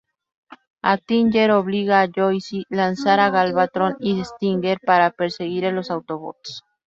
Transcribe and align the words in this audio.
Attinger 0.81 1.51
obliga 1.51 2.01
a 2.01 2.07
Joyce 2.07 2.63
lanzar 2.71 3.19
a 3.19 3.29
Galvatron 3.29 3.97
y 3.99 4.25
Stinger 4.25 4.79
para 4.83 5.11
perseguir 5.11 5.67
a 5.67 5.71
los 5.71 5.91
Autobots. 5.91 6.63